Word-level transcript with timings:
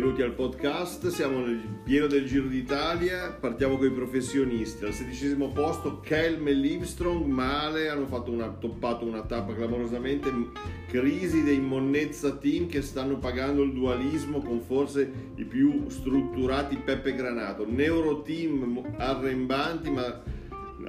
benvenuti 0.00 0.22
al 0.22 0.32
podcast. 0.32 1.08
Siamo 1.08 1.44
nel 1.44 1.60
pieno 1.84 2.06
del 2.06 2.24
Giro 2.24 2.46
d'Italia. 2.46 3.36
Partiamo 3.38 3.76
con 3.76 3.88
i 3.88 3.92
professionisti. 3.92 4.86
Al 4.86 4.94
sedicesimo 4.94 5.52
posto 5.52 6.00
Kelm 6.00 6.48
e 6.48 6.54
Livestrong 6.54 7.26
male, 7.26 7.90
hanno 7.90 8.06
una, 8.28 8.48
toppato 8.48 9.04
una 9.04 9.20
tappa 9.20 9.52
clamorosamente. 9.52 10.32
Crisi 10.86 11.42
dei 11.42 11.60
Monnezza 11.60 12.34
Team 12.36 12.66
che 12.66 12.80
stanno 12.80 13.18
pagando 13.18 13.60
il 13.60 13.74
dualismo 13.74 14.40
con 14.40 14.62
forse 14.62 15.12
i 15.34 15.44
più 15.44 15.90
strutturati 15.90 16.76
Peppe 16.76 17.14
Granato. 17.14 17.66
Neuro 17.68 18.22
Team 18.22 18.82
arrembanti, 18.96 19.90
ma 19.90 20.22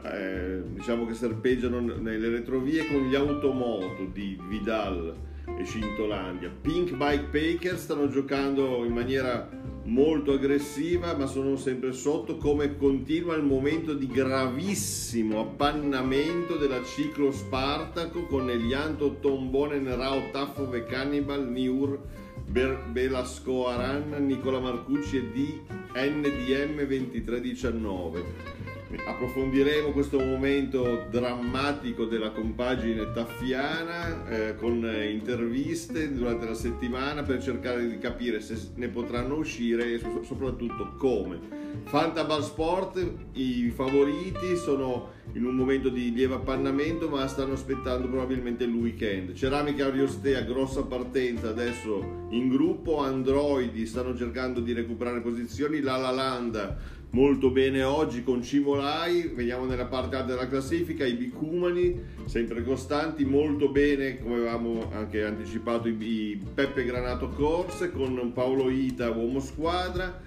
eh, 0.05 0.61
diciamo 0.67 1.05
che 1.05 1.15
serpeggiano 1.15 1.81
nelle 1.81 2.29
retrovie 2.29 2.87
con 2.87 3.09
gli 3.09 3.15
automoto 3.15 4.05
di 4.05 4.39
Vidal 4.47 5.30
e 5.57 5.65
Cintolandia. 5.65 6.49
Pink 6.49 6.95
Bike 6.95 7.29
Packers 7.31 7.83
stanno 7.83 8.09
giocando 8.09 8.83
in 8.85 8.93
maniera 8.93 9.49
molto 9.83 10.33
aggressiva 10.33 11.15
ma 11.15 11.25
sono 11.25 11.55
sempre 11.55 11.91
sotto 11.91 12.37
come 12.37 12.77
continua 12.77 13.35
il 13.35 13.43
momento 13.43 13.93
di 13.93 14.07
gravissimo 14.07 15.39
appannamento 15.39 16.55
della 16.55 16.83
ciclo 16.83 17.31
Spartaco 17.31 18.25
con 18.27 18.49
Elianto 18.49 19.17
Tombonen 19.19 19.95
Rao 19.95 20.29
Taffo 20.31 20.69
Ve 20.69 20.85
Cannibal 20.85 21.49
Niur 21.49 21.99
Belasco 22.45 23.67
Aran 23.67 24.25
Nicola 24.25 24.59
Marcucci 24.59 25.17
e 25.17 26.11
DNDM 26.11 26.85
2319 26.85 28.60
approfondiremo 29.05 29.91
questo 29.91 30.19
momento 30.19 31.05
drammatico 31.09 32.05
della 32.05 32.31
compagine 32.31 33.11
taffiana 33.11 34.27
eh, 34.27 34.55
con 34.55 34.85
interviste 35.09 36.13
durante 36.13 36.45
la 36.45 36.53
settimana 36.53 37.23
per 37.23 37.41
cercare 37.41 37.87
di 37.87 37.97
capire 37.97 38.41
se 38.41 38.71
ne 38.75 38.87
potranno 38.87 39.35
uscire 39.35 39.93
e 39.93 40.01
soprattutto 40.23 40.93
come. 40.97 41.61
Fantabal 41.85 42.43
Sport, 42.43 43.13
i 43.33 43.69
favoriti 43.69 44.55
sono 44.55 45.19
in 45.33 45.45
un 45.45 45.55
momento 45.55 45.89
di 45.89 46.13
lieve 46.13 46.35
appannamento 46.35 47.09
ma 47.09 47.27
stanno 47.27 47.53
aspettando 47.53 48.07
probabilmente 48.07 48.63
il 48.63 48.73
weekend. 48.73 49.33
Ceramica 49.33 49.85
Ariostea, 49.85 50.41
grossa 50.41 50.83
partenza 50.83 51.49
adesso 51.49 52.27
in 52.29 52.49
gruppo, 52.49 52.99
Androidi 52.99 53.85
stanno 53.85 54.15
cercando 54.15 54.59
di 54.59 54.73
recuperare 54.73 55.21
posizioni, 55.21 55.79
La 55.81 55.97
Lalanda 55.97 56.99
molto 57.11 57.49
bene 57.49 57.83
oggi 57.83 58.23
con 58.23 58.41
Cimolai, 58.41 59.31
vediamo 59.33 59.65
nella 59.65 59.85
parte 59.85 60.15
alta 60.15 60.33
della 60.33 60.47
classifica, 60.47 61.05
i 61.05 61.13
Bicumani 61.13 61.99
sempre 62.25 62.63
costanti, 62.63 63.25
molto 63.25 63.69
bene 63.69 64.19
come 64.21 64.35
avevamo 64.35 64.89
anche 64.93 65.23
anticipato 65.23 65.87
i 65.87 66.41
Peppe 66.53 66.85
Granato 66.85 67.29
Corse 67.29 67.91
con 67.91 68.31
Paolo 68.33 68.69
Ita 68.69 69.09
uomo 69.09 69.39
squadra, 69.39 70.21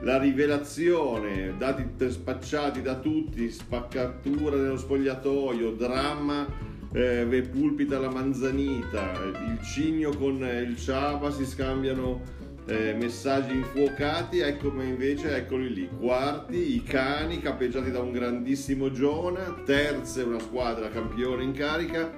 la 0.00 0.18
rivelazione, 0.18 1.54
dati 1.56 1.84
spacciati 2.10 2.82
da 2.82 2.96
tutti, 2.96 3.50
spaccatura 3.50 4.56
nello 4.56 4.78
spogliatoio, 4.78 5.72
dramma 5.72 6.46
eh, 6.92 7.48
pulpita 7.50 7.98
la 7.98 8.10
manzanita, 8.10 9.12
il 9.22 9.60
Cigno 9.62 10.10
con 10.10 10.36
il 10.44 10.76
Ciava 10.76 11.30
si 11.30 11.44
scambiano 11.44 12.34
eh, 12.66 12.94
messaggi 12.94 13.54
infuocati, 13.54 14.40
ecco 14.40 14.72
invece 14.80 15.36
eccoli 15.36 15.72
lì, 15.72 15.88
quarti, 15.88 16.74
i 16.74 16.82
cani 16.82 17.40
capeggiati 17.40 17.90
da 17.90 18.00
un 18.00 18.12
grandissimo 18.12 18.90
Giona, 18.90 19.62
terze 19.64 20.22
una 20.22 20.40
squadra 20.40 20.88
campione 20.88 21.44
in 21.44 21.52
carica, 21.52 22.10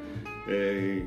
eh, 0.47 1.06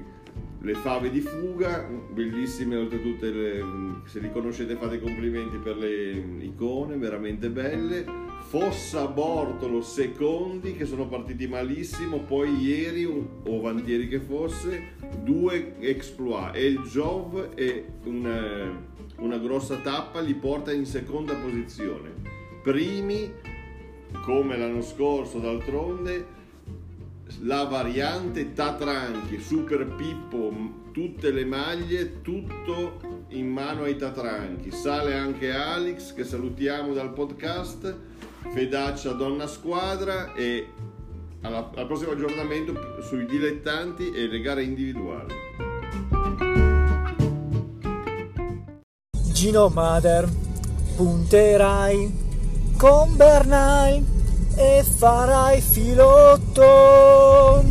le 0.61 0.73
fave 0.75 1.09
di 1.09 1.21
fuga, 1.21 1.87
bellissime 2.11 2.75
oltretutto, 2.75 3.25
le, 3.25 3.63
se 4.05 4.19
li 4.19 4.31
conoscete 4.31 4.75
fate 4.75 4.99
complimenti 4.99 5.57
per 5.57 5.77
le 5.77 6.11
icone, 6.39 6.97
veramente 6.97 7.49
belle. 7.49 8.29
Fossa 8.47 9.07
Bortolo 9.07 9.81
secondi 9.81 10.75
che 10.75 10.85
sono 10.85 11.07
partiti 11.07 11.47
malissimo, 11.47 12.19
poi 12.19 12.61
ieri 12.61 13.05
o 13.05 13.61
vantieri 13.61 14.07
che 14.07 14.19
fosse, 14.19 14.95
due 15.23 15.75
exploit, 15.79 16.55
e 16.55 16.65
il 16.65 16.79
Jov 16.79 17.51
e 17.55 17.85
un 18.03 18.89
una 19.21 19.37
grossa 19.37 19.77
tappa 19.77 20.19
li 20.19 20.33
porta 20.33 20.71
in 20.71 20.85
seconda 20.85 21.35
posizione. 21.35 22.11
Primi, 22.63 23.31
come 24.25 24.57
l'anno 24.57 24.81
scorso 24.81 25.39
d'altronde, 25.39 26.39
la 27.39 27.63
variante 27.63 28.53
Tatranchi, 28.53 29.39
Super 29.39 29.85
Pippo, 29.95 30.53
tutte 30.91 31.31
le 31.31 31.45
maglie, 31.45 32.21
tutto 32.21 33.25
in 33.29 33.47
mano 33.47 33.83
ai 33.83 33.95
Tatranchi. 33.95 34.71
Sale 34.71 35.15
anche 35.15 35.51
Alex 35.51 36.13
che 36.13 36.23
salutiamo 36.23 36.93
dal 36.93 37.13
podcast, 37.13 37.95
Fedaccia 38.53 39.13
Donna 39.13 39.47
Squadra 39.47 40.33
e 40.33 40.67
alla, 41.41 41.71
al 41.75 41.87
prossimo 41.87 42.11
aggiornamento 42.11 43.01
sui 43.01 43.25
dilettanti 43.25 44.11
e 44.11 44.27
le 44.27 44.41
gare 44.41 44.63
individuali. 44.63 45.33
Gino 49.31 49.69
Mader, 49.69 50.29
punterai 50.95 52.29
con 52.77 53.15
Bernai 53.15 54.10
e 54.55 54.83
farai 54.83 55.61
filotto. 55.61 57.63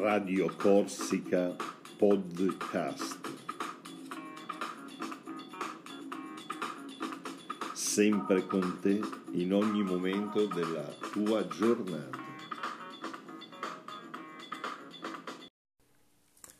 Radio 0.00 0.54
Corsica 0.56 1.54
Podcast. 1.96 3.20
Sempre 7.72 8.46
con 8.46 8.78
te 8.80 9.00
in 9.32 9.52
ogni 9.52 9.82
momento 9.82 10.46
della 10.46 10.88
tua 11.12 11.46
giornata. 11.46 12.22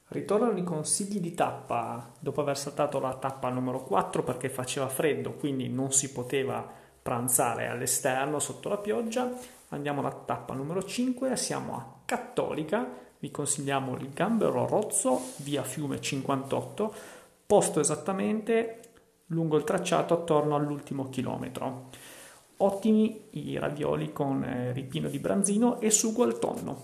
Ritornano 0.09 0.59
i 0.59 0.63
consigli 0.63 1.19
di 1.19 1.35
tappa 1.35 2.13
dopo 2.21 2.41
aver 2.41 2.57
saltato 2.57 3.01
la 3.01 3.17
tappa 3.17 3.51
numero 3.51 3.83
4 3.83 4.23
perché 4.23 4.49
faceva 4.49 4.89
freddo, 4.89 5.33
quindi 5.33 5.69
non 5.69 5.91
si 5.91 6.13
poteva 6.13 6.83
pranzare 7.05 7.69
all'esterno 7.69 8.39
sotto 8.39 8.71
la 8.71 8.79
pioggia. 8.79 9.31
Andiamo 9.69 10.01
alla 10.01 10.23
tappa 10.25 10.55
numero 10.55 10.83
5, 10.83 11.37
siamo 11.37 11.77
a 11.77 11.87
Cattolica, 12.07 12.89
vi 13.19 13.31
consigliamo 13.31 13.95
il 13.99 14.09
Gambero 14.15 14.67
Rozzo, 14.67 15.21
via 15.37 15.63
Fiume 15.63 16.01
58, 16.01 16.95
posto 17.45 17.81
esattamente 17.81 18.81
lungo 19.27 19.59
il 19.59 19.65
tracciato 19.65 20.15
attorno 20.15 20.55
all'ultimo 20.55 21.11
chilometro. 21.11 21.91
Ottimi 22.59 23.29
i 23.33 23.59
ravioli 23.59 24.11
con 24.11 24.43
eh, 24.43 24.73
ripino 24.73 25.11
di 25.11 25.19
branzino 25.19 25.81
e 25.81 25.91
sugo 25.91 26.23
al 26.23 26.39
tonno. 26.39 26.83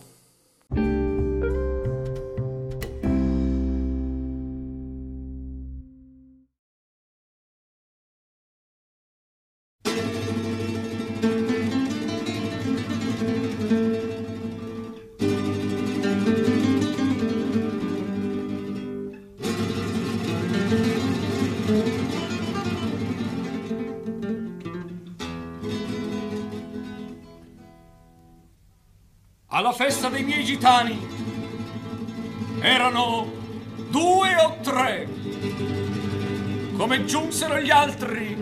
Alla 29.60 29.72
festa 29.72 30.08
dei 30.08 30.24
miei 30.24 30.42
gitani. 30.42 30.98
Erano 32.60 33.30
due 33.90 34.34
o 34.36 34.56
tre. 34.62 35.06
Come 36.76 37.04
giunsero 37.04 37.60
gli 37.60 37.70
altri, 37.70 38.38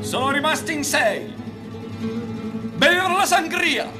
sono 0.00 0.30
rimasti 0.30 0.74
in 0.74 0.84
sei. 0.84 1.32
Bevevano 2.76 3.16
la 3.16 3.24
sangria, 3.24 3.90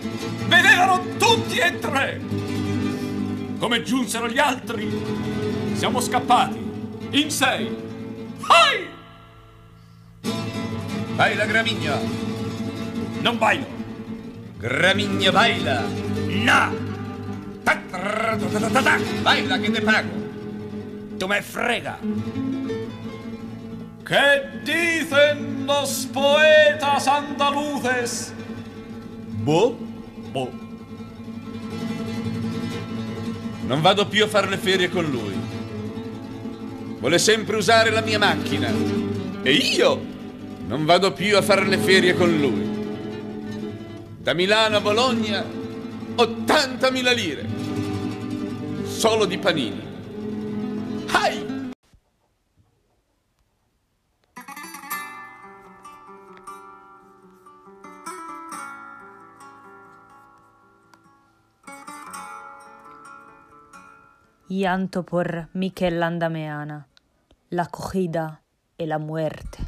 bevevano 0.46 1.17
tutti 1.17 1.56
e 1.56 1.79
tre. 1.79 2.20
Come 3.58 3.82
giunsero 3.82 4.29
gli 4.29 4.38
altri, 4.38 4.90
siamo 5.73 6.00
scappati 6.00 6.58
in 7.12 7.31
sei. 7.31 7.75
Vai! 8.40 8.88
Vai 11.17 11.35
la 11.35 11.46
gramigna! 11.46 11.99
Non 13.23 13.38
bailo! 13.38 13.77
Gramigna 14.58 15.32
baila. 15.32 15.82
No! 16.26 16.87
Baila 19.22 19.58
che 19.58 19.70
te 19.70 19.81
pago. 19.81 20.08
Tu 21.19 21.26
me 21.26 21.43
frega. 21.43 21.99
¿Qué 24.05 24.62
dicen 24.64 25.66
los 25.66 26.06
poetas 26.12 27.06
andaluces? 27.06 28.32
Boh? 29.44 29.76
Boh. 30.32 30.50
Non 33.66 33.82
vado 33.82 34.08
più 34.08 34.25
a 34.25 34.28
fare 34.28 34.49
le 34.49 34.56
ferie 34.56 34.88
con 34.88 35.04
lui. 35.04 35.49
vuole 36.99 37.19
sempre 37.19 37.56
usare 37.56 37.90
la 37.90 38.00
mia 38.00 38.19
macchina 38.19 38.72
e 39.43 39.52
io 39.52 40.04
non 40.66 40.84
vado 40.84 41.12
più 41.12 41.37
a 41.37 41.43
fare 41.43 41.64
le 41.66 41.78
ferie 41.78 42.14
con 42.14 42.37
lui. 42.37 42.67
Da 44.28 44.34
Milano 44.34 44.76
a 44.76 44.80
Bologna 44.82 45.42
80.000 45.42 47.14
lire. 47.14 47.46
Solo 48.84 49.25
di 49.25 49.38
panini. 49.38 49.80
Hai! 51.10 51.70
Llanto 64.48 65.04
por 65.04 65.48
Miquel 65.52 65.98
Landameana, 65.98 66.86
la 67.48 67.66
cogida 67.69 68.42
y 68.76 68.84
la 68.84 68.98
muerte. 68.98 69.67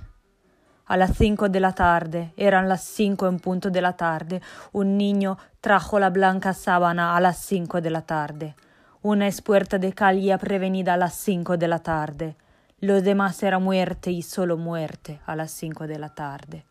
A 0.91 0.97
las 0.97 1.17
cinco 1.17 1.49
de 1.49 1.61
la 1.61 1.73
tarde, 1.73 2.33
eran 2.37 2.69
las 2.69 2.83
cinco 2.83 3.29
en 3.29 3.39
punto 3.39 3.71
de 3.71 3.81
la 3.81 3.93
tarde, 3.93 4.43
un 4.73 4.99
niño 4.99 5.39
trajo 5.61 6.01
la 6.01 6.11
blanca 6.11 6.53
sábana 6.53 7.17
a 7.17 7.21
las 7.21 7.39
cinco 7.39 7.81
de 7.81 7.91
la 7.91 8.03
tarde. 8.03 8.57
Una 9.01 9.29
espuerta 9.29 9.79
de 9.79 9.93
calle 9.93 10.37
prevenida 10.39 10.95
a 10.95 10.97
las 10.97 11.15
cinco 11.15 11.57
de 11.57 11.69
la 11.69 11.79
tarde. 11.79 12.35
Los 12.81 13.05
demás 13.05 13.41
era 13.45 13.61
muerte 13.61 14.11
y 14.11 14.23
solo 14.23 14.57
muerte 14.57 15.21
a 15.27 15.37
las 15.37 15.53
cinco 15.53 15.87
de 15.87 16.01
la 16.01 16.09
tarde. 16.09 16.65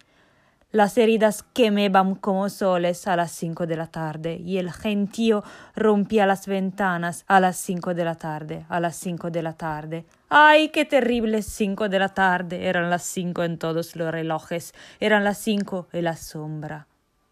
Las 0.71 0.99
heridas 0.99 1.41
quemaban 1.41 2.13
como 2.13 2.47
soles 2.47 3.07
a 3.07 3.15
las 3.15 3.31
cinco 3.31 3.65
de 3.65 3.75
la 3.75 3.87
tarde 3.87 4.35
y 4.35 4.59
el 4.59 4.71
gentío 4.71 5.43
rompía 5.75 6.27
las 6.27 6.45
ventanas 6.45 7.25
a 7.27 7.39
las 7.39 7.57
cinco 7.57 7.95
de 7.95 8.05
la 8.05 8.13
tarde, 8.13 8.67
a 8.69 8.79
las 8.79 8.95
cinco 8.95 9.31
de 9.31 9.41
la 9.41 9.53
tarde. 9.53 10.05
¡Ay, 10.29 10.69
qué 10.69 10.85
terribles 10.85 11.47
cinco 11.47 11.89
de 11.89 11.97
la 11.97 12.09
tarde! 12.09 12.67
Eran 12.67 12.91
las 12.91 13.01
cinco 13.01 13.41
en 13.41 13.57
todos 13.57 13.95
los 13.95 14.11
relojes, 14.11 14.75
eran 14.99 15.23
las 15.23 15.39
cinco 15.39 15.87
e 15.91 16.03
la 16.03 16.15
sombra 16.15 16.85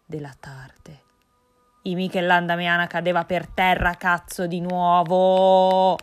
della 0.08 0.34
tarde. 0.34 1.02
E 1.84 1.94
Michelanda 1.94 2.56
Meana 2.56 2.88
cadeva 2.88 3.24
per 3.24 3.46
terra, 3.46 3.94
cazzo, 3.94 4.48
di 4.48 4.60
nuovo! 4.60 5.96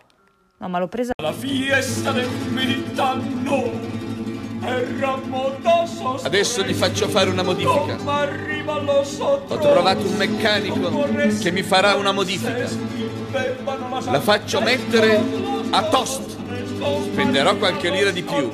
No, 0.60 0.70
ma 0.70 0.80
l'ho 0.80 0.88
presa... 0.88 1.12
La 1.22 1.34
fiesta 1.34 2.14
del 2.14 2.30
militano 2.48 3.95
Adesso 6.24 6.64
gli 6.64 6.74
faccio 6.74 7.08
fare 7.08 7.30
una 7.30 7.44
modifica. 7.44 7.98
Ho 9.48 9.58
trovato 9.58 10.08
un 10.08 10.16
meccanico 10.16 11.08
che 11.40 11.52
mi 11.52 11.62
farà 11.62 11.96
una 11.96 12.12
modifica. 12.12 12.68
La 14.10 14.20
faccio 14.22 14.62
mettere 14.62 15.22
a 15.70 15.84
toast. 15.84 16.34
Spenderò 17.04 17.56
qualche 17.56 17.90
lira 17.90 18.12
di 18.12 18.22
più, 18.22 18.52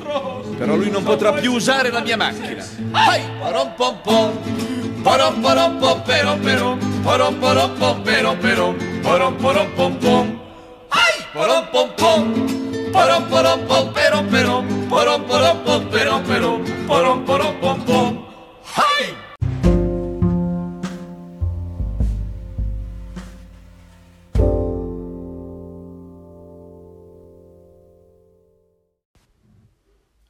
però 0.56 0.74
lui 0.76 0.90
non 0.90 1.02
potrà 1.02 1.32
più 1.32 1.52
usare 1.52 1.90
la 1.90 2.00
mia 2.00 2.16
macchina. 2.16 2.64
Hai! 2.92 3.22
Parom 3.40 3.72
pom 3.76 3.98
pom. 4.02 5.02
Parom 5.02 5.40
parom 5.40 5.78
pom 5.78 6.02
pero 6.02 6.36
pero. 6.40 6.78
Parom 7.02 7.38
parom 7.38 7.76
pom 7.76 8.02
pero 8.02 8.36
pero. 8.40 8.74
Parom 9.02 9.36
parom 9.36 9.72
pom 9.74 9.96
pom. 9.98 10.40
Hai! 10.88 11.24
Parom 11.32 11.68
pom 11.70 11.92
pom. 11.96 12.90
Parom 12.90 13.26
parom 13.28 13.66
pom 13.66 13.92
pero 13.92 14.22
pero. 14.30 14.71
Parom 15.02 15.24
parom 15.26 15.62
pom 15.64 15.88
pero 15.88 16.22
pero. 16.22 16.62
Parom 16.86 17.24
parom 17.24 17.58
pom 17.58 17.82
pom. 17.82 18.24
Hai! 18.76 19.16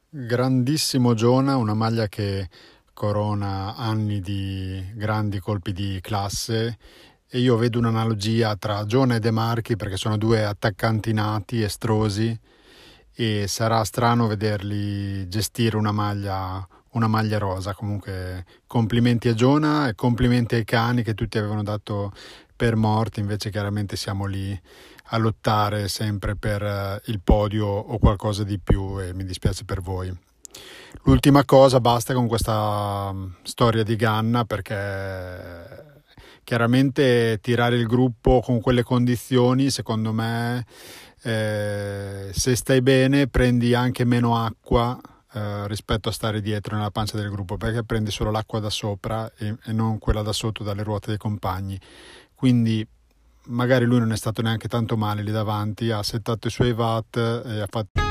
Grandissimo 0.09 1.13
Giona, 1.13 1.55
una 1.55 1.75
maglia 1.75 2.07
che 2.07 2.49
corona 2.95 3.75
anni 3.75 4.21
di 4.21 4.83
grandi 4.95 5.37
colpi 5.37 5.71
di 5.71 5.99
classe 6.01 6.79
e 7.27 7.37
io 7.37 7.57
vedo 7.57 7.77
un'analogia 7.77 8.55
tra 8.55 8.83
Giona 8.87 9.17
e 9.17 9.19
De 9.19 9.29
Marchi 9.29 9.75
perché 9.75 9.97
sono 9.97 10.17
due 10.17 10.43
attaccanti 10.43 11.13
nati, 11.13 11.61
estrosi 11.61 12.35
e 13.15 13.47
sarà 13.47 13.83
strano 13.83 14.27
vederli 14.27 15.27
gestire 15.27 15.77
una 15.77 15.91
maglia, 15.91 16.65
una 16.91 17.07
maglia 17.07 17.37
rosa. 17.37 17.73
Comunque 17.73 18.45
complimenti 18.67 19.27
a 19.27 19.33
Giona 19.33 19.87
e 19.87 19.95
complimenti 19.95 20.55
ai 20.55 20.65
cani 20.65 21.03
che 21.03 21.13
tutti 21.13 21.37
avevano 21.37 21.63
dato 21.63 22.11
per 22.55 22.75
morti, 22.75 23.19
invece 23.19 23.49
chiaramente 23.49 23.95
siamo 23.95 24.25
lì 24.25 24.59
a 25.07 25.17
lottare 25.17 25.87
sempre 25.87 26.35
per 26.35 26.63
eh, 26.63 27.01
il 27.05 27.19
podio 27.19 27.67
o 27.67 27.97
qualcosa 27.99 28.43
di 28.43 28.57
più 28.59 29.01
e 29.01 29.13
mi 29.13 29.25
dispiace 29.25 29.65
per 29.65 29.81
voi. 29.81 30.15
L'ultima 31.03 31.43
cosa, 31.43 31.79
basta 31.79 32.13
con 32.13 32.27
questa 32.27 33.11
mm, 33.11 33.25
storia 33.43 33.83
di 33.83 33.95
Ganna 33.95 34.45
perché 34.45 35.91
chiaramente 36.43 37.39
tirare 37.41 37.75
il 37.75 37.87
gruppo 37.87 38.41
con 38.41 38.61
quelle 38.61 38.83
condizioni, 38.83 39.69
secondo 39.69 40.13
me, 40.13 40.65
eh, 41.23 42.31
se 42.33 42.55
stai 42.55 42.81
bene 42.81 43.27
prendi 43.27 43.73
anche 43.73 44.03
meno 44.03 44.37
acqua 44.37 44.99
eh, 45.31 45.67
rispetto 45.67 46.09
a 46.09 46.11
stare 46.11 46.41
dietro 46.41 46.75
nella 46.75 46.91
pancia 46.91 47.17
del 47.17 47.29
gruppo 47.29 47.55
perché 47.55 47.83
prendi 47.83 48.11
solo 48.11 48.29
l'acqua 48.29 48.59
da 48.59 48.69
sopra 48.69 49.31
e, 49.37 49.55
e 49.63 49.71
non 49.71 49.99
quella 49.99 50.21
da 50.21 50.33
sotto 50.33 50.63
dalle 50.63 50.83
ruote 50.83 51.07
dei 51.07 51.17
compagni. 51.17 51.79
Quindi 52.35 52.85
magari 53.45 53.85
lui 53.85 53.99
non 53.99 54.11
è 54.11 54.17
stato 54.17 54.41
neanche 54.41 54.67
tanto 54.67 54.97
male 54.97 55.23
lì 55.23 55.31
davanti, 55.31 55.91
ha 55.91 56.03
settato 56.03 56.47
i 56.47 56.51
suoi 56.51 56.71
watt 56.71 57.15
e 57.17 57.61
ha 57.61 57.67
fatto... 57.69 58.01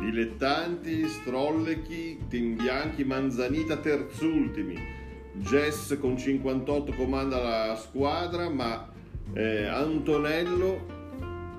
Dilettanti, 0.00 1.08
strollechi, 1.08 2.26
team 2.28 2.56
bianchi, 2.56 3.04
manzanita 3.04 3.76
terzultimi. 3.76 4.99
Jess 5.40 5.98
con 5.98 6.16
58 6.16 6.92
comanda 6.92 7.40
la 7.40 7.76
squadra, 7.76 8.48
ma 8.48 8.88
eh, 9.32 9.64
Antonello 9.64 10.98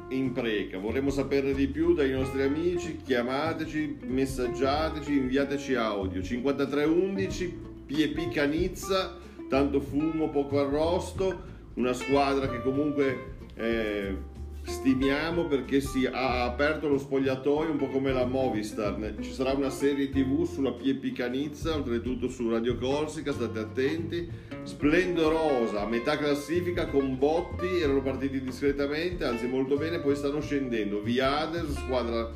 in 0.09 0.31
preca. 0.33 0.77
Vorremmo 0.77 1.09
saperne 1.09 1.53
di 1.53 1.67
più 1.67 1.93
dai 1.93 2.11
nostri 2.11 2.43
amici. 2.43 3.01
Chiamateci, 3.03 3.99
messaggiateci, 4.05 5.17
inviateci 5.17 5.75
audio. 5.75 6.21
5311 6.21 7.59
Piepi 7.85 8.29
Canizza, 8.29 9.17
tanto 9.49 9.81
fumo, 9.81 10.29
poco 10.29 10.59
arrosto. 10.59 11.49
Una 11.73 11.93
squadra 11.93 12.49
che 12.49 12.61
comunque 12.61 13.33
eh, 13.55 14.15
stimiamo 14.63 15.45
perché 15.45 15.81
si 15.81 16.05
ha 16.05 16.43
aperto 16.43 16.87
lo 16.87 16.97
spogliatoio 16.97 17.71
un 17.71 17.77
po' 17.77 17.87
come 17.87 18.11
la 18.11 18.25
Movistar. 18.25 19.15
Ci 19.19 19.31
sarà 19.31 19.53
una 19.53 19.69
serie 19.69 20.09
TV 20.09 20.43
sulla 20.45 20.71
Piepi 20.71 21.11
Canizza, 21.11 21.75
oltretutto 21.75 22.27
su 22.27 22.49
Radio 22.49 22.77
Corsica, 22.77 23.31
state 23.31 23.59
attenti. 23.59 24.29
Splendorosa, 24.63 25.85
metà 25.87 26.17
classifica 26.17 26.87
con 26.87 27.17
Botti, 27.17 27.79
erano 27.81 28.01
partiti 28.01 28.41
discretamente, 28.41 29.25
anzi 29.25 29.47
molto 29.47 29.75
bene, 29.75 29.99
poi 29.99 30.15
stanno 30.15 30.41
scendendo. 30.41 31.01
Viader, 31.01 31.67
squadra 31.69 32.31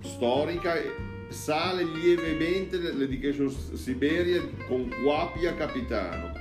storica, 0.00 0.74
sale 1.28 1.82
lievemente 1.82 2.78
l'Education 2.78 3.50
Siberia 3.50 4.40
con 4.68 4.88
Quapia 5.02 5.54
capitano. 5.54 6.33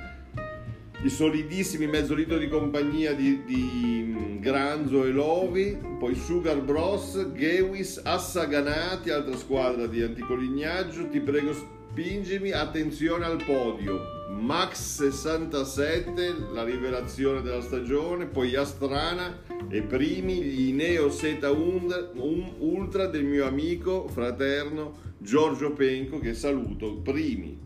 I 1.03 1.09
solidissimi 1.09 1.85
mezzo 1.85 2.13
litro 2.13 2.37
di 2.37 2.47
compagnia 2.47 3.13
di, 3.13 3.43
di 3.43 4.03
mm, 4.05 4.39
Granzo 4.39 5.03
e 5.03 5.11
Lovi, 5.11 5.77
poi 5.99 6.15
Sugar 6.15 6.61
Bros, 6.61 7.33
Gewis, 7.33 7.99
Assaganati, 8.01 9.09
altra 9.09 9.35
squadra 9.35 9.85
di 9.85 10.01
anticolignaggio, 10.01 11.09
ti 11.09 11.19
prego 11.19 11.51
spingimi, 11.53 12.51
attenzione 12.51 13.25
al 13.25 13.43
podio. 13.43 13.99
Max 14.29 15.01
67, 15.01 16.35
la 16.53 16.63
rivelazione 16.63 17.41
della 17.41 17.61
stagione, 17.61 18.25
poi 18.25 18.55
Astrana 18.55 19.41
e 19.69 19.81
primi 19.81 20.41
gli 20.41 20.71
Neo 20.71 21.11
Seta 21.11 21.51
Ultra 21.51 23.07
del 23.07 23.25
mio 23.25 23.45
amico 23.45 24.07
fraterno 24.07 24.93
Giorgio 25.17 25.73
Penco 25.73 26.19
che 26.19 26.33
saluto, 26.33 26.95
primi. 26.95 27.62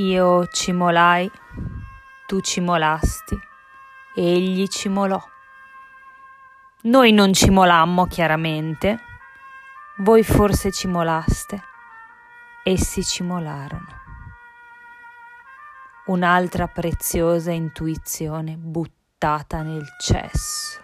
Io 0.00 0.46
ci 0.46 0.72
molai, 0.72 1.30
tu 2.26 2.40
ci 2.40 2.60
molasti, 2.60 3.38
egli 4.14 4.66
ci 4.66 4.88
molò. 4.88 5.22
Noi 6.84 7.12
non 7.12 7.34
ci 7.34 7.50
molammo 7.50 8.06
chiaramente, 8.06 8.98
voi 9.98 10.24
forse 10.24 10.72
ci 10.72 10.86
molaste, 10.86 11.62
essi 12.62 13.04
ci 13.04 13.22
molarono. 13.22 13.88
Un'altra 16.06 16.66
preziosa 16.66 17.50
intuizione 17.50 18.56
buttata 18.56 19.60
nel 19.60 19.84
cesso. 20.00 20.80